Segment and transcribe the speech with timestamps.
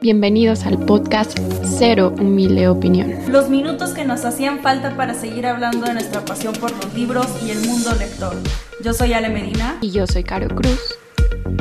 [0.00, 3.14] Bienvenidos al podcast Cero Humilde Opinión.
[3.28, 7.26] Los minutos que nos hacían falta para seguir hablando de nuestra pasión por los libros
[7.42, 8.36] y el mundo lector.
[8.84, 9.78] Yo soy Ale Medina.
[9.80, 10.94] Y yo soy Caro Cruz.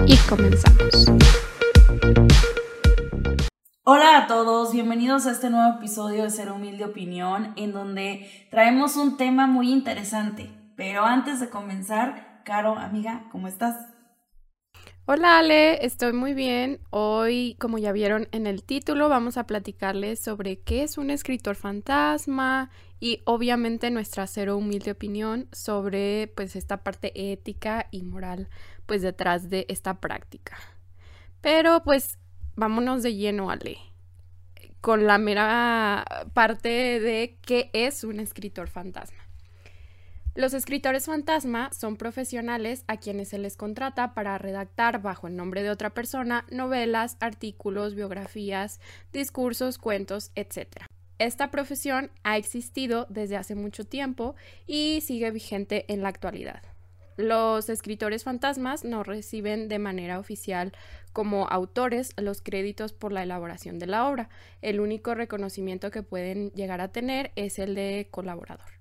[0.06, 1.12] Y comenzamos.
[3.84, 8.98] Hola a todos, bienvenidos a este nuevo episodio de Cero Humilde Opinión, en donde traemos
[8.98, 10.52] un tema muy interesante.
[10.76, 13.95] Pero antes de comenzar, Caro, amiga, ¿cómo estás?
[15.08, 16.80] Hola Ale, estoy muy bien.
[16.90, 21.56] Hoy, como ya vieron en el título, vamos a platicarles sobre qué es un escritor
[21.56, 28.50] fantasma y obviamente nuestra cero humilde opinión sobre pues esta parte ética y moral
[28.88, 30.58] pues detrás de esta práctica.
[31.40, 32.18] Pero pues
[32.56, 33.78] vámonos de lleno Ale
[34.82, 39.25] con la mera parte de qué es un escritor fantasma.
[40.36, 45.64] Los escritores fantasma son profesionales a quienes se les contrata para redactar bajo el nombre
[45.64, 48.82] de otra persona novelas, artículos, biografías,
[49.14, 50.88] discursos, cuentos, etc.
[51.20, 54.36] Esta profesión ha existido desde hace mucho tiempo
[54.68, 56.62] y sigue vigente en la actualidad.
[57.16, 60.74] Los escritores fantasmas no reciben de manera oficial
[61.14, 64.28] como autores los créditos por la elaboración de la obra.
[64.62, 68.75] El único reconocimiento que pueden llegar a tener es el de colaborador.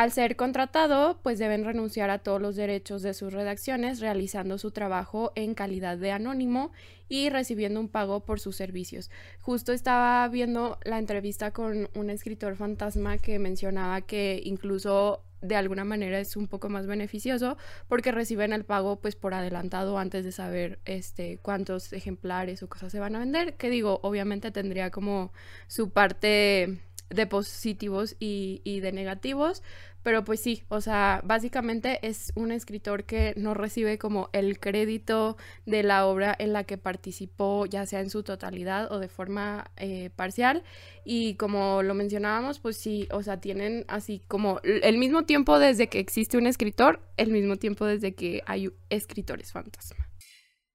[0.00, 4.70] Al ser contratado, pues deben renunciar a todos los derechos de sus redacciones, realizando su
[4.70, 6.72] trabajo en calidad de anónimo
[7.06, 9.10] y recibiendo un pago por sus servicios.
[9.42, 15.84] Justo estaba viendo la entrevista con un escritor fantasma que mencionaba que incluso de alguna
[15.84, 20.32] manera es un poco más beneficioso porque reciben el pago pues por adelantado antes de
[20.32, 25.32] saber este cuántos ejemplares o cosas se van a vender que digo obviamente tendría como
[25.66, 29.62] su parte de positivos y, y de negativos
[30.02, 35.36] pero pues sí, o sea, básicamente es un escritor que no recibe como el crédito
[35.66, 39.70] de la obra en la que participó, ya sea en su totalidad o de forma
[39.76, 40.62] eh, parcial.
[41.04, 45.88] Y como lo mencionábamos, pues sí, o sea, tienen así como el mismo tiempo desde
[45.88, 50.09] que existe un escritor, el mismo tiempo desde que hay escritores fantasma.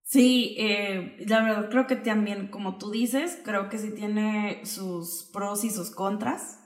[0.08, 5.24] Sí, eh, la verdad creo que también, como tú dices, creo que sí tiene sus
[5.34, 6.60] pros y sus contras.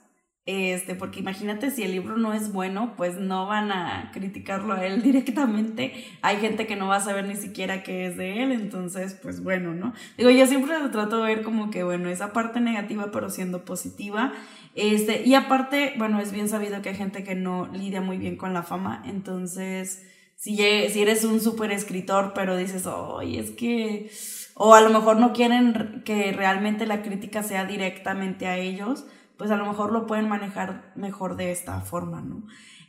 [0.46, 4.86] Este, porque imagínate si el libro no es bueno, pues no van a criticarlo a
[4.86, 5.94] él directamente.
[6.22, 9.42] Hay gente que no va a saber ni siquiera qué es de él, entonces, pues
[9.42, 9.94] bueno, ¿no?
[10.18, 14.34] Digo, yo siempre trato de ver como que, bueno, esa parte negativa, pero siendo positiva.
[14.76, 18.36] Este, y aparte, bueno, es bien sabido que hay gente que no lidia muy bien
[18.36, 20.04] con la fama, entonces,
[20.40, 24.10] si, si eres un súper escritor, pero dices, oye, es que,
[24.56, 29.06] o a lo mejor no quieren que realmente la crítica sea directamente a ellos,
[29.38, 32.44] pues a lo mejor lo pueden manejar mejor de esta forma, ¿no?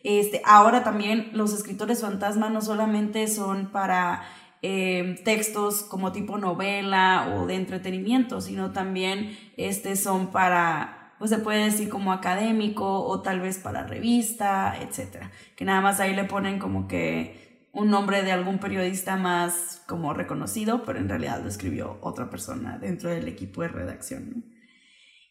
[0.05, 4.23] Este, ahora también los escritores fantasma no solamente son para
[4.63, 11.39] eh, textos como tipo novela o de entretenimiento, sino también este, son para, pues se
[11.39, 15.31] puede decir como académico o tal vez para revista, etcétera.
[15.55, 20.15] Que nada más ahí le ponen como que un nombre de algún periodista más como
[20.15, 24.31] reconocido, pero en realidad lo escribió otra persona dentro del equipo de redacción.
[24.35, 24.43] ¿no?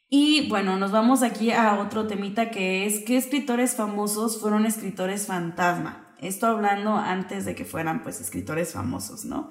[0.09, 5.25] Y bueno, nos vamos aquí a otro temita que es qué escritores famosos fueron escritores
[5.25, 6.15] fantasma.
[6.19, 9.49] Esto hablando antes de que fueran pues escritores famosos, ¿no?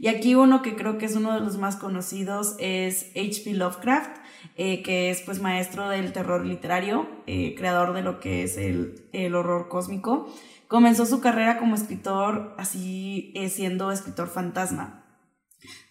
[0.00, 3.54] Y aquí uno que creo que es uno de los más conocidos es H.P.
[3.54, 4.18] Lovecraft,
[4.56, 9.08] eh, que es pues maestro del terror literario, eh, creador de lo que es el,
[9.12, 10.32] el, horror cósmico.
[10.68, 15.04] Comenzó su carrera como escritor así eh, siendo escritor fantasma.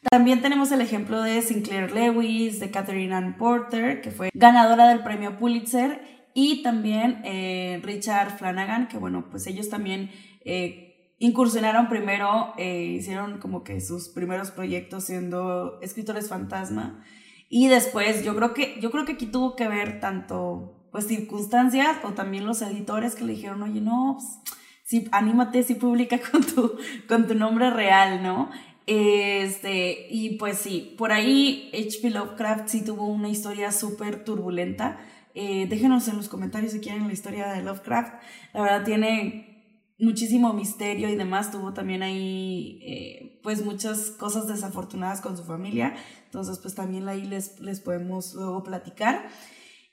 [0.09, 5.03] También tenemos el ejemplo de Sinclair Lewis, de Catherine Ann Porter, que fue ganadora del
[5.03, 6.01] premio Pulitzer,
[6.33, 7.23] y también
[7.81, 10.11] Richard Flanagan, que bueno, pues ellos también
[11.17, 17.03] incursionaron primero, eh, hicieron como que sus primeros proyectos siendo escritores fantasma,
[17.49, 21.97] y después yo creo que, yo creo que aquí tuvo que ver tanto pues circunstancias
[22.03, 26.43] o también los editores que le dijeron, oye, no, pues, sí, anímate, sí publica con
[26.43, 28.49] tu, con tu nombre real, ¿no?
[28.87, 32.11] Este, y pues sí, por ahí H.P.
[32.11, 34.99] Lovecraft sí tuvo una historia súper turbulenta.
[35.33, 38.13] Eh, déjenos en los comentarios si quieren la historia de Lovecraft.
[38.53, 39.54] La verdad tiene
[39.99, 41.51] muchísimo misterio y demás.
[41.51, 45.95] Tuvo también ahí eh, pues muchas cosas desafortunadas con su familia.
[46.25, 49.27] Entonces pues también ahí les, les podemos luego platicar.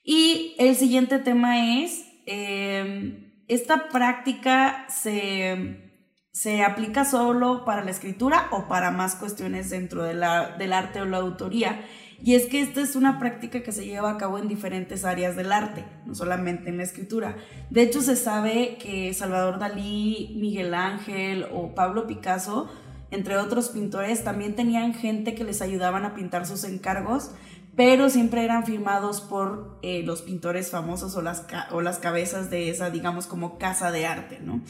[0.05, 5.91] Y el siguiente tema es, eh, esta práctica se
[6.33, 11.01] se aplica solo para la escritura o para más cuestiones dentro de la, del arte
[11.01, 11.85] o la autoría.
[12.23, 15.35] Y es que esta es una práctica que se lleva a cabo en diferentes áreas
[15.35, 17.37] del arte, no solamente en la escritura.
[17.71, 22.71] De hecho, se sabe que Salvador Dalí, Miguel Ángel o Pablo Picasso
[23.13, 27.31] entre otros pintores, también tenían gente que les ayudaban a pintar sus encargos,
[27.77, 32.71] pero siempre eran firmados por eh, los pintores famosos o las, o las cabezas de
[32.71, 34.63] esa, digamos, como casa de arte, ¿no?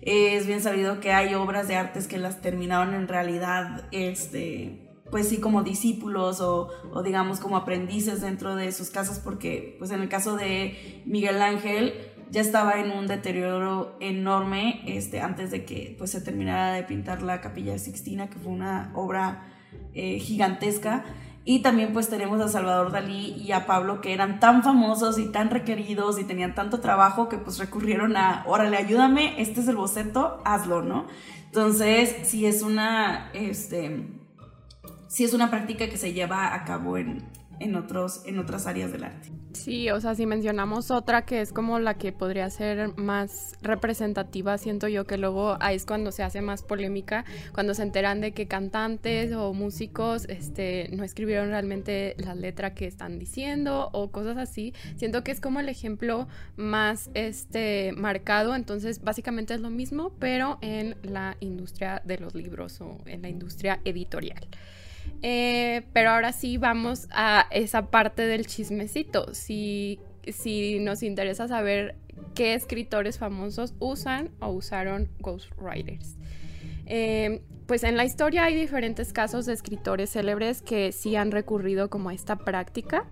[0.00, 5.28] Es bien sabido que hay obras de artes que las terminaron en realidad, este, pues
[5.28, 6.70] sí, como discípulos o,
[7.04, 11.94] digamos como aprendices dentro de sus casas, porque pues en el caso de Miguel Ángel
[12.30, 17.22] ya estaba en un deterioro enorme este, antes de que pues se terminara de pintar
[17.22, 19.48] la Capilla Sixtina, que fue una obra
[19.94, 21.04] eh, gigantesca.
[21.44, 25.32] Y también pues tenemos a Salvador Dalí y a Pablo que eran tan famosos y
[25.32, 29.76] tan requeridos y tenían tanto trabajo que pues recurrieron a, órale, ayúdame, este es el
[29.76, 31.06] boceto, hazlo, ¿no?
[31.46, 34.06] Entonces, sí es una, este,
[35.10, 37.24] sí es una práctica que se lleva a cabo en,
[37.58, 39.28] en, otros, en otras áreas del arte.
[39.52, 44.56] Sí, o sea, si mencionamos otra que es como la que podría ser más representativa,
[44.56, 48.30] siento yo que luego ahí es cuando se hace más polémica, cuando se enteran de
[48.30, 54.38] que cantantes o músicos este, no escribieron realmente la letra que están diciendo o cosas
[54.38, 54.72] así.
[54.94, 60.58] Siento que es como el ejemplo más este, marcado, entonces básicamente es lo mismo, pero
[60.62, 64.46] en la industria de los libros o en la industria editorial.
[65.22, 69.34] Eh, pero ahora sí vamos a esa parte del chismecito.
[69.34, 71.96] Si, si nos interesa saber
[72.34, 76.16] qué escritores famosos usan o usaron ghostwriters.
[76.86, 81.88] Eh, pues en la historia hay diferentes casos de escritores célebres que sí han recurrido
[81.88, 83.04] como a esta práctica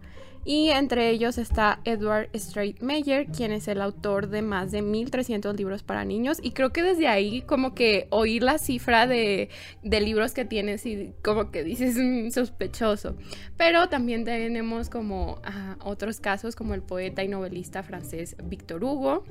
[0.45, 2.31] y entre ellos está Edward
[2.81, 6.83] Meyer, quien es el autor de más de 1300 libros para niños y creo que
[6.83, 9.49] desde ahí como que oír la cifra de,
[9.83, 13.17] libros que tienes y como que dices mm, sospechoso.
[13.57, 19.25] Pero también tenemos como ah, otros casos como el poeta y novelista francés Victor Hugo.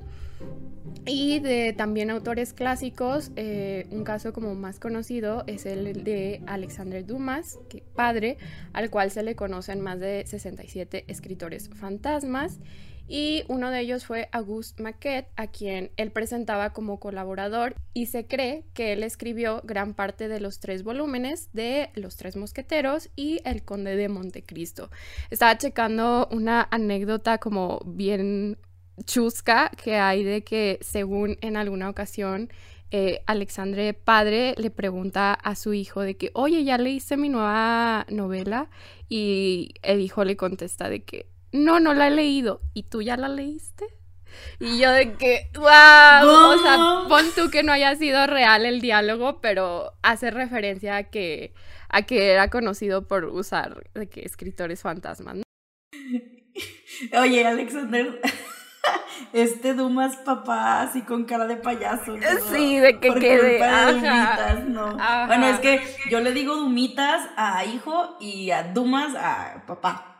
[1.05, 7.05] Y de también autores clásicos, eh, un caso como más conocido es el de Alexander
[7.05, 8.37] Dumas, que padre,
[8.73, 12.59] al cual se le conocen más de 67 escritores fantasmas.
[13.07, 18.27] Y uno de ellos fue Auguste Maquet, a quien él presentaba como colaborador y se
[18.27, 23.39] cree que él escribió gran parte de los tres volúmenes de Los Tres Mosqueteros y
[23.45, 24.91] El Conde de Montecristo.
[25.29, 28.57] Estaba checando una anécdota como bien
[29.05, 32.49] chusca que hay de que según en alguna ocasión
[32.89, 38.05] eh, Alexandre padre le pregunta a su hijo de que, oye, ¿ya leíste mi nueva
[38.09, 38.69] novela?
[39.09, 42.61] Y el hijo le contesta de que, no, no la he leído.
[42.73, 43.85] ¿Y tú ya la leíste?
[44.59, 45.65] Y yo de que, wow,
[46.29, 46.77] o sea,
[47.07, 51.53] pon tú que no haya sido real el diálogo, pero hace referencia a que,
[51.89, 55.37] a que era conocido por usar de que escritores fantasmas.
[57.13, 58.19] Oye, Alexander,
[59.33, 62.15] este Dumas papá así con cara de payaso.
[62.51, 63.59] Sí, de que quede.
[64.67, 64.97] no.
[65.27, 70.13] Bueno, es que yo le digo Dumitas a hijo y a Dumas a papá.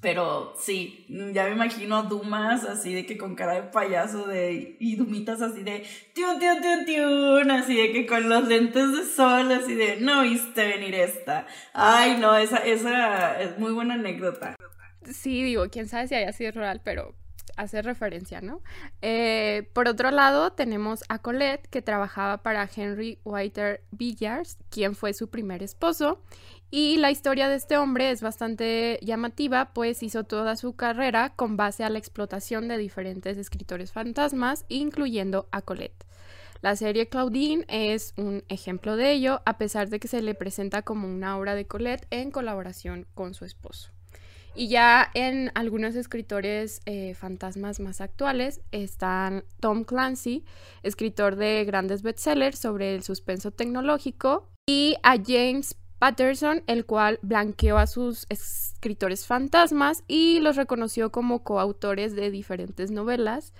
[0.00, 4.76] Pero sí, ya me imagino a Dumas así de que con cara de payaso de,
[4.80, 9.04] y Dumitas así de tiun, tiun, tiun, tiun, así de que con los lentes de
[9.04, 11.46] sol, así de no viste venir esta.
[11.72, 14.56] Ay, no, esa, esa es muy buena anécdota.
[15.04, 17.14] Sí, digo, quién sabe si haya sido real, pero
[17.56, 18.62] hacer referencia, ¿no?
[19.00, 25.12] Eh, por otro lado, tenemos a Colette, que trabajaba para Henry Whiter Villars, quien fue
[25.14, 26.22] su primer esposo.
[26.70, 31.56] Y la historia de este hombre es bastante llamativa, pues hizo toda su carrera con
[31.58, 36.06] base a la explotación de diferentes escritores fantasmas, incluyendo a Colette.
[36.62, 40.82] La serie Claudine es un ejemplo de ello, a pesar de que se le presenta
[40.82, 43.91] como una obra de Colette en colaboración con su esposo.
[44.54, 50.44] Y ya en algunos escritores eh, fantasmas más actuales están Tom Clancy,
[50.82, 57.78] escritor de grandes bestsellers sobre el suspenso tecnológico, y a James Patterson, el cual blanqueó
[57.78, 63.52] a sus escritores fantasmas y los reconoció como coautores de diferentes novelas.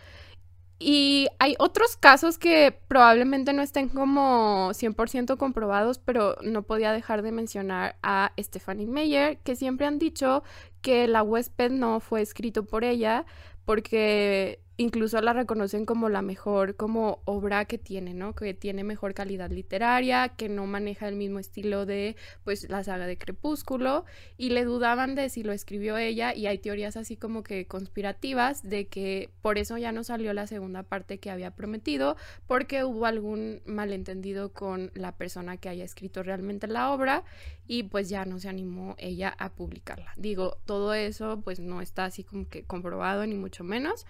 [0.85, 7.23] Y hay otros casos que probablemente no estén como 100% comprobados, pero no podía dejar
[7.23, 10.43] de mencionar a Stephanie Meyer, que siempre han dicho
[10.81, 13.27] que La huésped no fue escrito por ella
[13.65, 18.35] porque incluso la reconocen como la mejor como obra que tiene, ¿no?
[18.35, 23.07] Que tiene mejor calidad literaria, que no maneja el mismo estilo de pues la saga
[23.07, 24.05] de Crepúsculo
[24.37, 28.63] y le dudaban de si lo escribió ella y hay teorías así como que conspirativas
[28.63, 33.07] de que por eso ya no salió la segunda parte que había prometido porque hubo
[33.07, 37.25] algún malentendido con la persona que haya escrito realmente la obra
[37.67, 40.13] y pues ya no se animó ella a publicarla.
[40.17, 44.07] Digo, todo eso pues no está así como que comprobado ni mucho menos.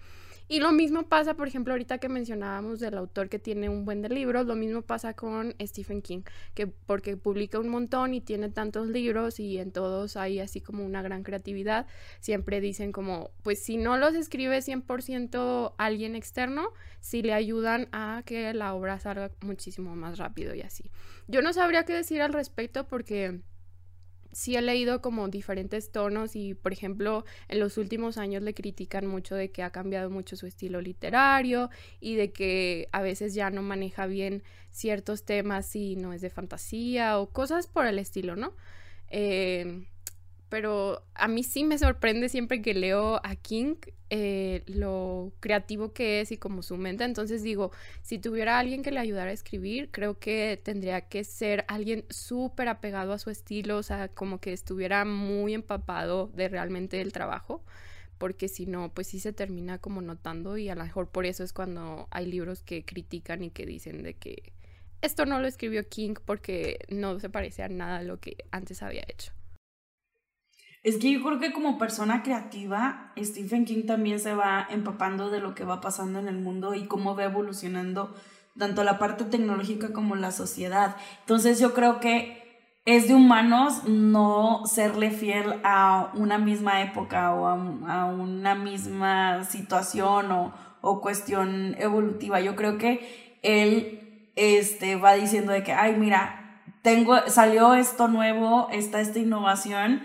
[0.48, 4.02] Y lo mismo pasa, por ejemplo, ahorita que mencionábamos del autor que tiene un buen
[4.02, 6.22] de libros, lo mismo pasa con Stephen King,
[6.54, 10.84] que porque publica un montón y tiene tantos libros y en todos hay así como
[10.84, 11.86] una gran creatividad,
[12.20, 16.68] siempre dicen como, pues si no los escribe 100% alguien externo,
[17.00, 20.90] sí le ayudan a que la obra salga muchísimo más rápido y así.
[21.28, 23.40] Yo no sabría qué decir al respecto porque
[24.32, 29.06] sí he leído como diferentes tonos y, por ejemplo, en los últimos años le critican
[29.06, 31.70] mucho de que ha cambiado mucho su estilo literario
[32.00, 36.30] y de que a veces ya no maneja bien ciertos temas si no es de
[36.30, 38.54] fantasía o cosas por el estilo, ¿no?
[39.08, 39.86] Eh,
[40.52, 43.76] pero a mí sí me sorprende siempre que leo a King
[44.10, 47.04] eh, lo creativo que es y como su mente.
[47.04, 51.64] Entonces digo, si tuviera alguien que le ayudara a escribir, creo que tendría que ser
[51.68, 57.00] alguien súper apegado a su estilo, o sea, como que estuviera muy empapado de realmente
[57.00, 57.64] el trabajo,
[58.18, 61.44] porque si no, pues sí se termina como notando y a lo mejor por eso
[61.44, 64.52] es cuando hay libros que critican y que dicen de que
[65.00, 68.82] esto no lo escribió King porque no se parece a nada a lo que antes
[68.82, 69.32] había hecho.
[70.82, 75.40] Es que yo creo que como persona creativa, Stephen King también se va empapando de
[75.40, 78.14] lo que va pasando en el mundo y cómo va evolucionando
[78.58, 80.96] tanto la parte tecnológica como la sociedad.
[81.20, 82.42] Entonces yo creo que
[82.84, 90.32] es de humanos no serle fiel a una misma época o a, una misma situación
[90.32, 92.40] o, o, cuestión evolutiva.
[92.40, 98.68] Yo creo que él este, va diciendo de que, ay, mira, tengo, salió esto nuevo,
[98.72, 100.02] está esta innovación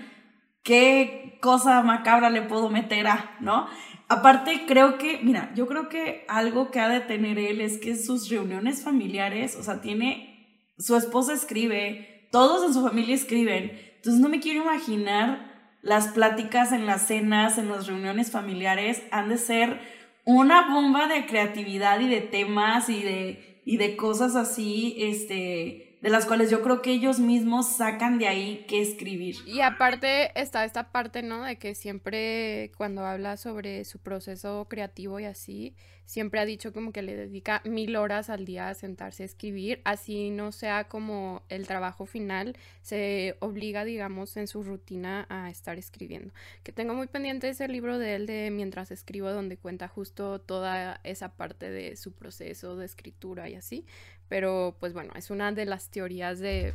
[0.67, 3.67] qué cosa macabra le puedo meter a, ¿no?
[4.09, 7.95] Aparte, creo que, mira, yo creo que algo que ha de tener él es que
[7.95, 14.21] sus reuniones familiares, o sea, tiene, su esposa escribe, todos en su familia escriben, entonces
[14.21, 19.37] no me quiero imaginar las pláticas en las cenas, en las reuniones familiares, han de
[19.37, 19.79] ser
[20.25, 26.09] una bomba de creatividad y de temas y de, y de cosas así, este, de
[26.09, 29.35] las cuales yo creo que ellos mismos sacan de ahí que escribir.
[29.45, 31.43] Y aparte está esta parte, ¿no?
[31.43, 35.75] De que siempre cuando habla sobre su proceso creativo y así,
[36.07, 39.81] siempre ha dicho como que le dedica mil horas al día a sentarse a escribir,
[39.83, 45.77] así no sea como el trabajo final, se obliga, digamos, en su rutina a estar
[45.77, 46.33] escribiendo.
[46.63, 51.01] Que tengo muy pendiente ese libro de él de Mientras escribo, donde cuenta justo toda
[51.03, 53.85] esa parte de su proceso de escritura y así,
[54.29, 56.73] pero pues bueno, es una de las teorías de,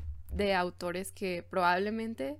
[0.54, 2.36] autores que probablemente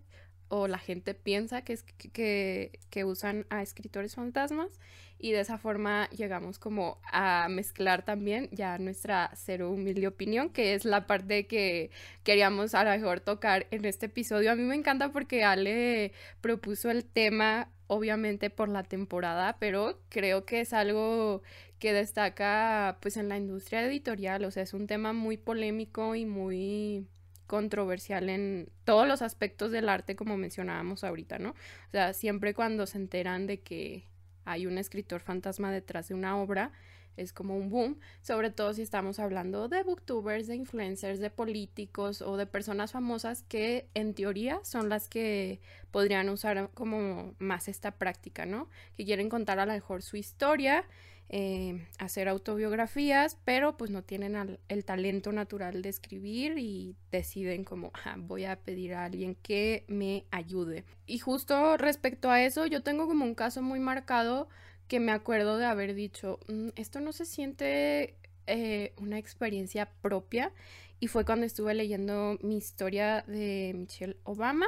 [0.54, 4.80] o la gente piensa que, es, que, que, usan a escritores fantasmas
[5.18, 10.74] y de esa forma llegamos como a mezclar también ya nuestra cero humilde opinión, que
[10.74, 11.90] es la parte que
[12.22, 14.52] queríamos a lo mejor tocar en este episodio.
[14.52, 20.44] A mí me encanta porque Ale propuso el tema obviamente por la temporada, pero creo
[20.44, 21.42] que es algo
[21.78, 26.26] que destaca pues en la industria editorial, o sea, es un tema muy polémico y
[26.26, 27.06] muy
[27.52, 31.50] controversial en todos los aspectos del arte como mencionábamos ahorita, ¿no?
[31.50, 34.08] O sea, siempre cuando se enteran de que
[34.46, 36.72] hay un escritor fantasma detrás de una obra,
[37.18, 42.22] es como un boom, sobre todo si estamos hablando de booktubers, de influencers, de políticos
[42.22, 47.90] o de personas famosas que en teoría son las que podrían usar como más esta
[47.90, 48.70] práctica, ¿no?
[48.96, 50.86] Que quieren contar a lo mejor su historia
[51.34, 57.90] eh, hacer autobiografías, pero pues no tienen el talento natural de escribir y deciden como
[58.18, 60.84] voy a pedir a alguien que me ayude.
[61.06, 64.50] Y justo respecto a eso, yo tengo como un caso muy marcado
[64.88, 68.14] que me acuerdo de haber dicho, mm, esto no se siente
[68.46, 70.52] eh, una experiencia propia
[71.00, 74.66] y fue cuando estuve leyendo mi historia de Michelle Obama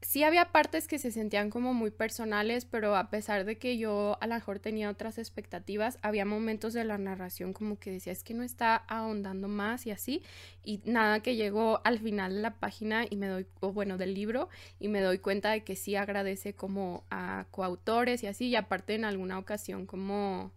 [0.00, 4.16] sí había partes que se sentían como muy personales, pero a pesar de que yo
[4.20, 8.22] a lo mejor tenía otras expectativas, había momentos de la narración como que decía, es
[8.22, 10.22] que no está ahondando más y así,
[10.62, 14.14] y nada que llegó al final de la página y me doy, o bueno, del
[14.14, 18.56] libro, y me doy cuenta de que sí agradece como a coautores y así, y
[18.56, 20.52] aparte en alguna ocasión como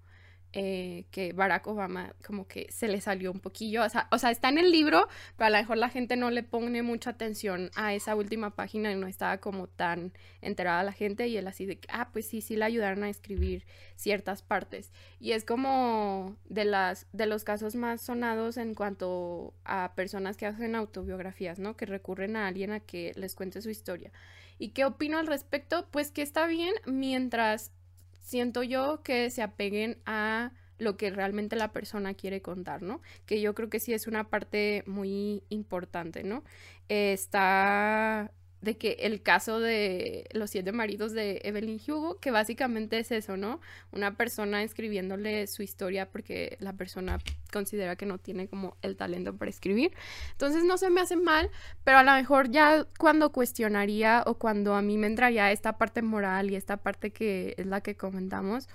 [0.53, 4.57] eh, que Barack Obama como que se le salió un poquillo, o sea, está en
[4.57, 8.15] el libro, pero a lo mejor la gente no le pone mucha atención a esa
[8.15, 11.87] última página y no estaba como tan enterada la gente y él así de que,
[11.91, 13.65] ah, pues sí, sí le ayudaron a escribir
[13.95, 14.91] ciertas partes.
[15.19, 20.47] Y es como de, las, de los casos más sonados en cuanto a personas que
[20.47, 21.77] hacen autobiografías, ¿no?
[21.77, 24.11] Que recurren a alguien a que les cuente su historia.
[24.57, 25.87] ¿Y qué opino al respecto?
[25.91, 27.71] Pues que está bien mientras
[28.21, 33.01] siento yo que se apeguen a lo que realmente la persona quiere contar, ¿no?
[33.25, 36.43] Que yo creo que sí es una parte muy importante, ¿no?
[36.89, 43.11] está de que el caso de los siete maridos de Evelyn Hugo, que básicamente es
[43.11, 43.59] eso, ¿no?
[43.91, 47.19] Una persona escribiéndole su historia porque la persona
[47.51, 49.93] considera que no tiene como el talento para escribir.
[50.33, 51.49] Entonces no se me hace mal,
[51.83, 56.03] pero a lo mejor ya cuando cuestionaría o cuando a mí me entraría esta parte
[56.03, 58.69] moral y esta parte que es la que comentamos,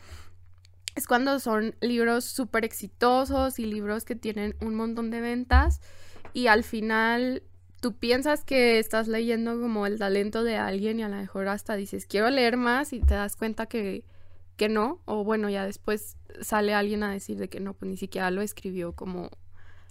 [0.96, 5.80] es cuando son libros súper exitosos y libros que tienen un montón de ventas
[6.32, 7.42] y al final
[7.80, 11.76] tú piensas que estás leyendo como el talento de alguien y a lo mejor hasta
[11.76, 14.04] dices, quiero leer más y te das cuenta que,
[14.56, 17.96] que no, o bueno, ya después sale alguien a decir de que no, pues ni
[17.96, 19.30] siquiera lo escribió como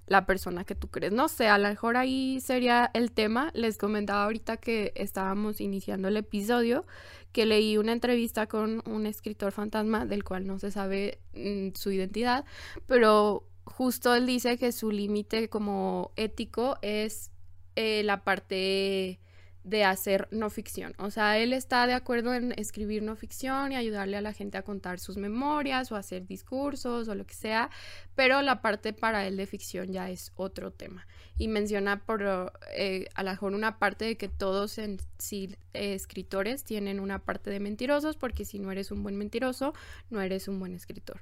[0.08, 1.14] la persona que tú crees.
[1.14, 3.52] No sé, a lo mejor ahí sería el tema.
[3.54, 6.86] Les comentaba ahorita que estábamos iniciando el episodio,
[7.32, 11.92] que leí una entrevista con un escritor fantasma del cual no se sabe mm, su
[11.92, 12.46] identidad,
[12.86, 17.32] pero justo él dice que su límite como ético es
[17.76, 19.20] eh, la parte
[19.66, 20.94] de hacer no ficción.
[21.00, 24.60] O sea, él está de acuerdo en escribir no ficción y ayudarle a la gente
[24.60, 27.72] a contar sus memorias o hacer discursos o lo que sea,
[28.14, 31.08] pero la parte para él de ficción ya es otro tema.
[31.38, 35.96] Y menciona por eh, a lo mejor una parte de que todos en sí eh,
[35.96, 39.74] escritores tienen una parte de mentirosos, porque si no eres un buen mentiroso,
[40.12, 41.22] no eres un buen escritor.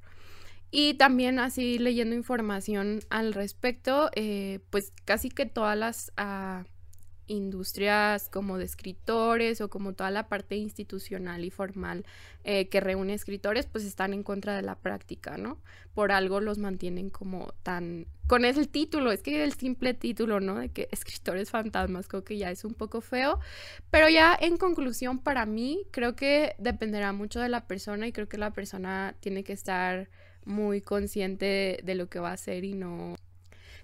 [0.76, 6.64] Y también así leyendo información al respecto, eh, pues casi que todas las ah,
[7.28, 12.08] industrias como de escritores o como toda la parte institucional y formal
[12.44, 15.60] eh, que reúne escritores, pues están en contra de la práctica, ¿no?
[15.94, 18.08] Por algo los mantienen como tan...
[18.26, 20.56] Con ese título, es que el simple título, ¿no?
[20.58, 23.40] De que escritores fantasmas, creo que ya es un poco feo,
[23.92, 28.28] pero ya en conclusión para mí, creo que dependerá mucho de la persona y creo
[28.28, 30.10] que la persona tiene que estar
[30.46, 33.16] muy consciente de, lo que va a hacer y no...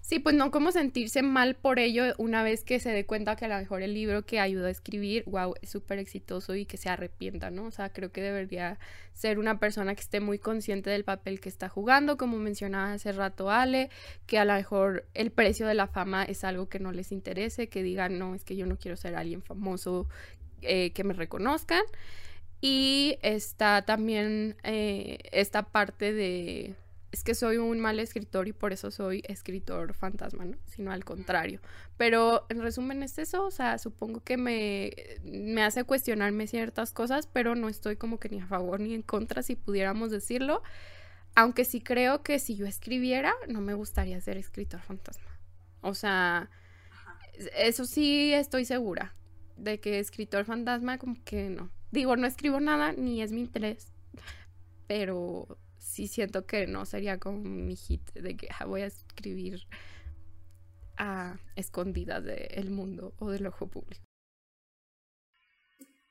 [0.01, 3.45] Sí, pues no como sentirse mal por ello una vez que se dé cuenta que
[3.45, 6.77] a lo mejor el libro que ayudó a escribir, wow, es súper exitoso y que
[6.77, 7.65] se arrepienta, ¿no?
[7.65, 8.79] O sea, creo que debería
[9.13, 13.11] ser una persona que esté muy consciente del papel que está jugando, como mencionaba hace
[13.11, 13.89] rato Ale,
[14.25, 17.67] que a lo mejor el precio de la fama es algo que no les interese,
[17.67, 20.07] que digan, no, es que yo no quiero ser alguien famoso,
[20.61, 21.83] eh, que me reconozcan.
[22.61, 26.75] Y está también eh, esta parte de,
[27.11, 30.57] es que soy un mal escritor y por eso soy escritor fantasma, ¿no?
[30.65, 31.59] Sino al contrario.
[31.97, 34.91] Pero en resumen es eso, o sea, supongo que me,
[35.23, 39.01] me hace cuestionarme ciertas cosas, pero no estoy como que ni a favor ni en
[39.01, 40.61] contra, si pudiéramos decirlo.
[41.35, 45.39] Aunque sí creo que si yo escribiera, no me gustaría ser escritor fantasma.
[45.81, 46.49] O sea,
[47.57, 49.15] eso sí estoy segura,
[49.55, 51.71] de que escritor fantasma como que no.
[51.91, 53.91] Digo, no escribo nada, ni es mi interés,
[54.87, 59.61] pero sí siento que no sería como mi hit de que ah, voy a escribir
[60.97, 64.03] a escondidas del mundo o del ojo público.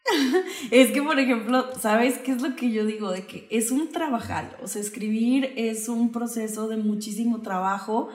[0.70, 3.10] es que, por ejemplo, ¿sabes qué es lo que yo digo?
[3.10, 8.08] De que es un trabajar, o sea, escribir es un proceso de muchísimo trabajo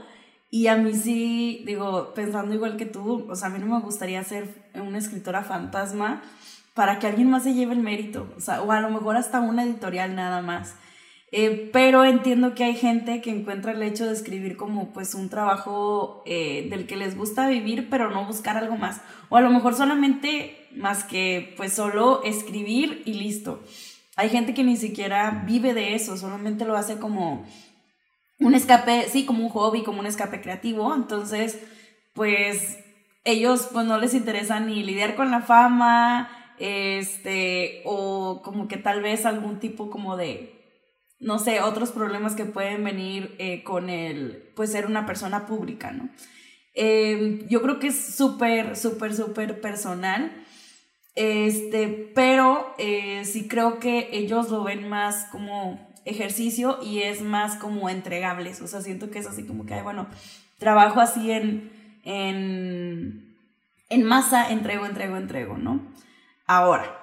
[0.49, 3.81] y a mí sí, digo, pensando igual que tú, o sea, a mí no me
[3.81, 6.23] gustaría ser una escritora fantasma
[6.73, 8.27] para que alguien más se lleve el mérito,
[8.65, 10.75] o, a lo mejor hasta una editorial nada más.
[11.35, 15.29] Eh, pero entiendo que hay gente que encuentra el hecho de escribir como pues un
[15.29, 19.01] trabajo eh, del que les gusta vivir, pero no buscar algo más.
[19.29, 23.63] O a lo mejor solamente más que pues solo escribir y listo.
[24.15, 27.47] Hay gente que ni siquiera vive de eso, solamente lo hace como
[28.39, 30.93] un escape, sí, como un hobby, como un escape creativo.
[30.93, 31.59] Entonces,
[32.13, 32.77] pues
[33.23, 39.01] ellos pues no les interesa ni lidiar con la fama, este, o como que tal
[39.01, 40.53] vez algún tipo como de,
[41.19, 45.91] no sé, otros problemas que pueden venir eh, con el, pues ser una persona pública,
[45.91, 46.09] ¿no?
[46.75, 50.31] Em, yo creo que es súper, súper, súper personal,
[51.15, 57.55] este, pero eh, sí creo que ellos lo ven más como ejercicio y es más
[57.55, 60.07] como entregables, o sea, siento que es así como que, bueno,
[60.57, 61.71] trabajo así en,
[62.03, 63.35] en,
[63.89, 65.93] en masa, entrego, entrego, entrego, ¿no?
[66.55, 66.99] Ahora,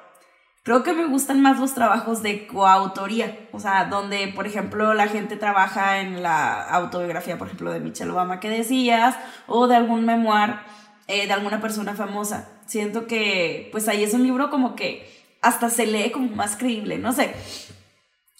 [0.63, 5.09] creo que me gustan más los trabajos de coautoría, o sea, donde, por ejemplo, la
[5.09, 9.17] gente trabaja en la autobiografía, por ejemplo, de Michelle Obama que decías,
[9.49, 10.61] o de algún memoir
[11.09, 12.61] eh, de alguna persona famosa.
[12.67, 15.11] Siento que, pues ahí es un libro como que
[15.43, 17.35] hasta se lee como más creíble, no sé.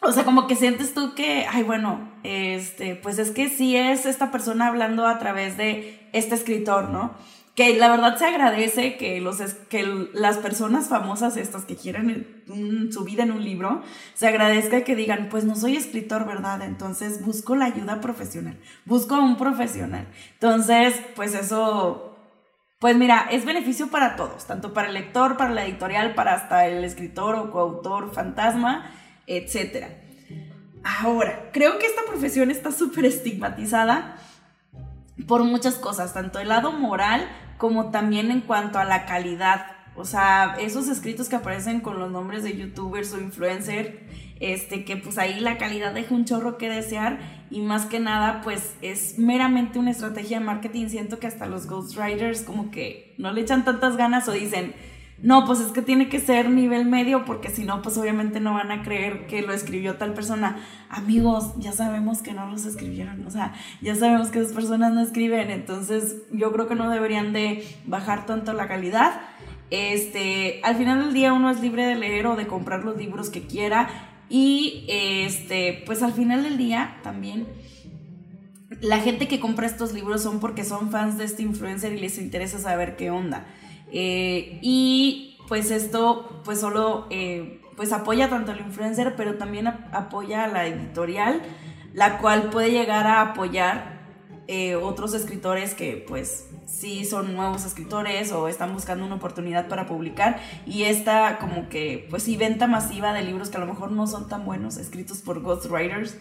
[0.03, 4.07] O sea, como que sientes tú que, ay, bueno, este, pues es que sí es
[4.07, 7.17] esta persona hablando a través de este escritor, ¿no?
[7.55, 9.83] Que la verdad se agradece que, los, que
[10.15, 12.43] las personas famosas estas que quieren
[12.93, 13.83] su vida en un libro,
[14.15, 16.63] se agradezca que digan, pues no soy escritor, ¿verdad?
[16.63, 20.07] Entonces busco la ayuda profesional, busco a un profesional.
[20.35, 22.17] Entonces, pues eso,
[22.79, 26.67] Pues mira, es beneficio para todos, tanto para el lector, para la editorial, para hasta
[26.67, 28.91] el escritor o coautor fantasma,
[29.27, 29.87] etc.
[30.83, 34.17] Ahora, creo que esta profesión está súper estigmatizada
[35.27, 37.29] por muchas cosas, tanto el lado moral
[37.59, 39.67] como también en cuanto a la calidad.
[39.95, 43.91] O sea, esos escritos que aparecen con los nombres de youtubers o influencers,
[44.39, 47.19] este, que pues ahí la calidad deja un chorro que desear
[47.51, 50.89] y más que nada pues es meramente una estrategia de marketing.
[50.89, 54.75] Siento que hasta los ghostwriters como que no le echan tantas ganas o dicen,
[55.23, 58.55] no, pues es que tiene que ser nivel medio porque si no, pues obviamente no
[58.55, 60.59] van a creer que lo escribió tal persona.
[60.89, 63.53] Amigos, ya sabemos que no los escribieron, o sea,
[63.83, 68.27] ya sabemos que esas personas no escriben, entonces yo creo que no deberían de bajar
[68.27, 69.21] tanto la calidad.
[69.71, 73.31] Este, al final del día uno es libre de leer o de comprar los libros
[73.31, 73.89] que quiera
[74.29, 77.47] y este, pues al final del día también
[78.81, 82.19] la gente que compra estos libros son porque son fans de este influencer y les
[82.19, 83.47] interesa saber qué onda.
[83.93, 90.45] Eh, y pues esto pues solo eh, pues apoya tanto al influencer, pero también apoya
[90.45, 91.43] a la editorial,
[91.93, 94.01] la cual puede llegar a apoyar
[94.47, 99.87] eh, otros escritores que pues sí son nuevos escritores o están buscando una oportunidad para
[99.87, 103.93] publicar y esta como que pues sí venta masiva de libros que a lo mejor
[103.93, 106.17] no son tan buenos escritos por ghostwriters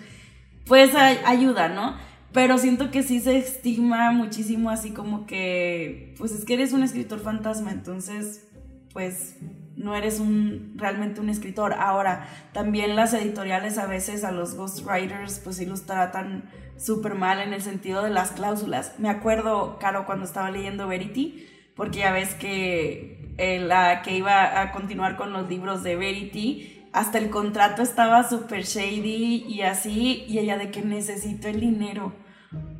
[0.65, 1.97] pues ayuda, ¿no?
[2.31, 6.83] Pero siento que sí se estigma muchísimo así como que, pues es que eres un
[6.83, 8.47] escritor fantasma, entonces,
[8.93, 9.37] pues
[9.75, 11.73] no eres un, realmente un escritor.
[11.73, 17.39] Ahora, también las editoriales a veces a los ghostwriters, pues sí los tratan súper mal
[17.39, 18.93] en el sentido de las cláusulas.
[18.99, 24.61] Me acuerdo, Caro, cuando estaba leyendo Verity, porque ya ves que eh, la que iba
[24.61, 30.25] a continuar con los libros de Verity, hasta el contrato estaba súper shady y así,
[30.28, 32.13] y ella de que necesito el dinero.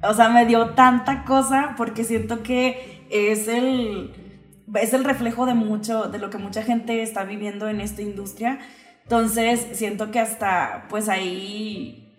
[0.02, 4.14] O sea, me dio tanta cosa porque siento que es el,
[4.76, 8.60] es el reflejo de mucho, de lo que mucha gente está viviendo en esta industria.
[9.04, 12.16] Entonces, siento que hasta, pues ahí,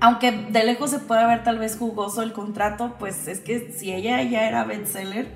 [0.00, 3.92] aunque de lejos se puede ver tal vez jugoso el contrato, pues es que si
[3.92, 5.28] ella ya era bestseller,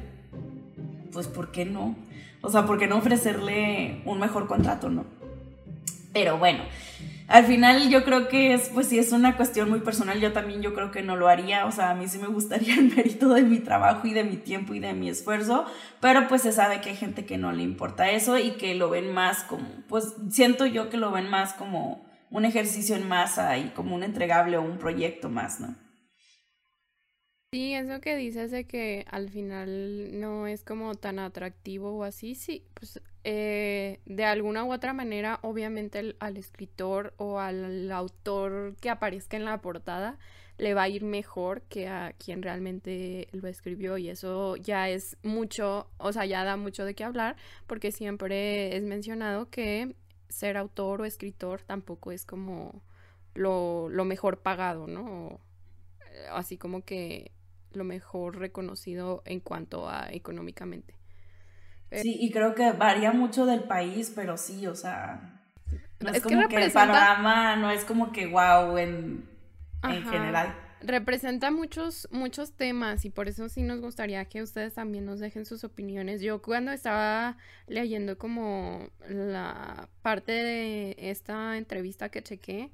[1.13, 1.97] pues ¿por qué no?
[2.43, 5.18] O sea, ¿por qué no ofrecerle un mejor contrato, no?
[6.13, 6.65] Pero bueno,
[7.29, 10.19] al final yo creo que es, pues es una cuestión muy personal.
[10.19, 11.67] Yo también yo creo que no lo haría.
[11.67, 14.37] O sea, a mí sí me gustaría el mérito de mi trabajo y de mi
[14.37, 15.67] tiempo y de mi esfuerzo.
[16.01, 18.89] Pero pues se sabe que hay gente que no le importa eso y que lo
[18.89, 23.57] ven más como, pues siento yo que lo ven más como un ejercicio en masa
[23.59, 25.75] y como un entregable o un proyecto más, ¿no?
[27.51, 32.35] Sí, eso que dices de que al final no es como tan atractivo o así,
[32.35, 38.91] sí, pues eh, de alguna u otra manera, obviamente al escritor o al autor que
[38.91, 40.19] aparezca en la portada
[40.59, 45.17] le va a ir mejor que a quien realmente lo escribió y eso ya es
[45.23, 49.97] mucho, o sea, ya da mucho de qué hablar porque siempre es mencionado que
[50.29, 52.83] ser autor o escritor tampoco es como
[53.35, 55.41] lo, lo mejor pagado, ¿no?
[56.31, 57.33] así como que
[57.79, 60.95] lo mejor reconocido en cuanto a económicamente.
[61.91, 65.41] Eh, sí, y creo que varía mucho del país, pero sí, o sea,
[66.01, 69.29] no es, como que, el panorama no es como que wow en,
[69.83, 70.55] en general.
[70.81, 75.45] Representa muchos, muchos temas y por eso sí nos gustaría que ustedes también nos dejen
[75.45, 76.21] sus opiniones.
[76.21, 77.37] Yo cuando estaba
[77.67, 82.71] leyendo como la parte de esta entrevista que chequé,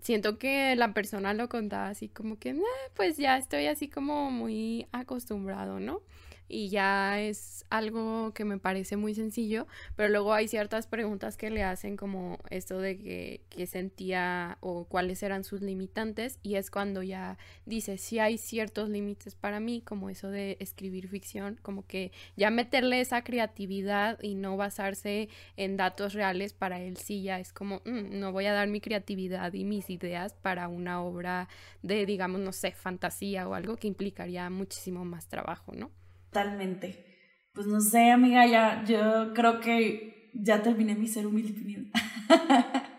[0.00, 2.60] siento que la persona lo contaba así como que,
[2.94, 6.02] pues ya estoy así como muy acostumbrado, ¿no?
[6.50, 11.50] Y ya es algo que me parece muy sencillo, pero luego hay ciertas preguntas que
[11.50, 16.70] le hacen como esto de que, que sentía o cuáles eran sus limitantes y es
[16.70, 21.86] cuando ya dice si hay ciertos límites para mí, como eso de escribir ficción, como
[21.86, 27.38] que ya meterle esa creatividad y no basarse en datos reales para él sí ya
[27.38, 31.48] es como mm, no voy a dar mi creatividad y mis ideas para una obra
[31.82, 35.90] de digamos no sé fantasía o algo que implicaría muchísimo más trabajo, ¿no?
[36.30, 37.04] Totalmente.
[37.52, 41.90] Pues no sé, amiga, ya yo creo que ya terminé mi ser humilde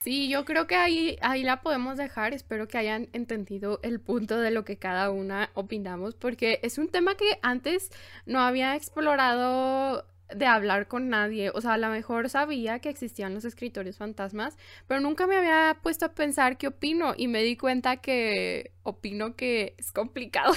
[0.00, 2.32] Sí, yo creo que ahí, ahí la podemos dejar.
[2.32, 6.88] Espero que hayan entendido el punto de lo que cada una opinamos, porque es un
[6.88, 7.90] tema que antes
[8.24, 11.50] no había explorado de hablar con nadie.
[11.50, 15.80] O sea, a lo mejor sabía que existían los escritores fantasmas, pero nunca me había
[15.82, 20.54] puesto a pensar qué opino y me di cuenta que opino que es complicado.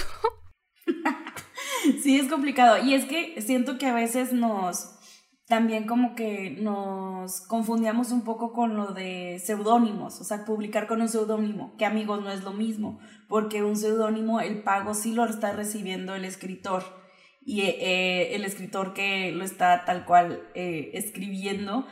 [2.02, 2.84] sí, es complicado.
[2.84, 4.96] Y es que siento que a veces nos,
[5.46, 11.00] también como que nos confundíamos un poco con lo de seudónimos, o sea, publicar con
[11.00, 15.24] un seudónimo, que amigos no es lo mismo, porque un seudónimo, el pago sí lo
[15.24, 16.84] está recibiendo el escritor.
[17.42, 21.86] y eh, el escritor que lo está tal cual eh, escribiendo.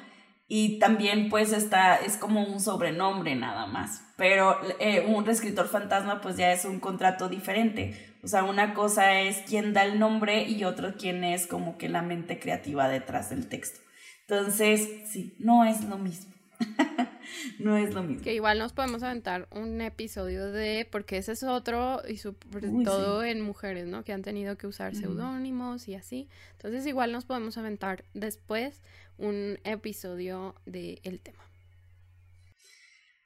[0.51, 4.03] Y también pues está, es como un sobrenombre nada más.
[4.17, 8.08] Pero eh, un escritor fantasma pues ya es un contrato diferente.
[8.23, 11.89] O sea, una cosa es quien da el nombre y otro quien es como que
[11.89, 13.81] la mente creativa detrás del texto.
[14.23, 16.35] Entonces, sí, no es lo mismo.
[17.59, 18.23] no es lo mismo.
[18.23, 23.23] Que igual nos podemos aventar un episodio de, porque ese es otro, y sobre todo
[23.23, 24.05] en mujeres, ¿no?
[24.05, 26.29] Que han tenido que usar seudónimos y así.
[26.53, 28.83] Entonces igual nos podemos aventar después
[29.17, 31.48] un episodio del el tema.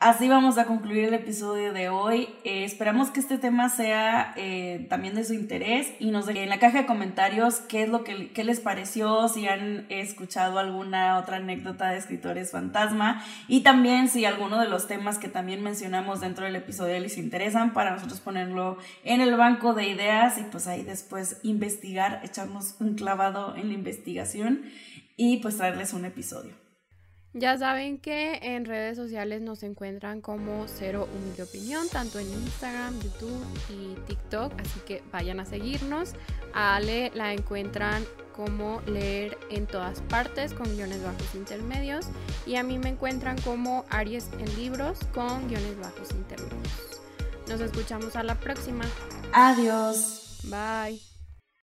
[0.04, 2.28] Así vamos a concluir el episodio de hoy.
[2.42, 6.48] Eh, esperamos que este tema sea eh, también de su interés y nos dejen en
[6.48, 11.18] la caja de comentarios qué es lo que qué les pareció, si han escuchado alguna
[11.18, 16.20] otra anécdota de escritores fantasma y también si alguno de los temas que también mencionamos
[16.20, 20.66] dentro del episodio les interesan para nosotros ponerlo en el banco de ideas y pues
[20.66, 24.62] ahí después investigar, echarnos un clavado en la investigación
[25.16, 26.61] y pues traerles un episodio.
[27.34, 33.00] Ya saben que en redes sociales nos encuentran como Cero Humilde Opinión, tanto en Instagram,
[33.00, 36.12] YouTube y TikTok, así que vayan a seguirnos.
[36.52, 38.04] A Ale la encuentran
[38.36, 42.06] como leer en todas partes con guiones bajos intermedios
[42.46, 47.00] y a mí me encuentran como Aries en libros con guiones bajos intermedios.
[47.48, 48.84] Nos escuchamos a la próxima.
[49.32, 50.40] Adiós.
[50.44, 51.11] Bye.